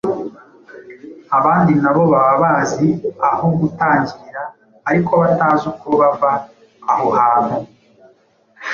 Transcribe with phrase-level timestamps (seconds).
[1.37, 2.87] Abandi na bo baba bazi
[3.29, 4.43] aho gutangirira
[4.89, 6.31] ariko batazi uko bava
[6.91, 7.55] aho hantu